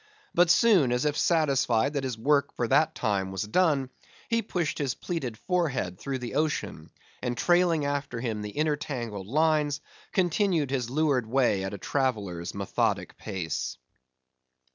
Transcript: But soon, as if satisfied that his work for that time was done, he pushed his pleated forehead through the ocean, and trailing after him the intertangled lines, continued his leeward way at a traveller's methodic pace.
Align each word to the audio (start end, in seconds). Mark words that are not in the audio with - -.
But 0.33 0.49
soon, 0.49 0.91
as 0.91 1.05
if 1.05 1.15
satisfied 1.15 1.93
that 1.93 2.03
his 2.03 2.17
work 2.17 2.51
for 2.55 2.67
that 2.67 2.95
time 2.95 3.31
was 3.31 3.43
done, 3.43 3.91
he 4.29 4.41
pushed 4.41 4.79
his 4.79 4.95
pleated 4.95 5.37
forehead 5.37 5.99
through 5.99 6.17
the 6.17 6.33
ocean, 6.33 6.89
and 7.21 7.37
trailing 7.37 7.85
after 7.85 8.19
him 8.19 8.41
the 8.41 8.57
intertangled 8.57 9.27
lines, 9.27 9.79
continued 10.11 10.71
his 10.71 10.89
leeward 10.89 11.27
way 11.27 11.63
at 11.63 11.75
a 11.75 11.77
traveller's 11.77 12.55
methodic 12.55 13.15
pace. 13.15 13.77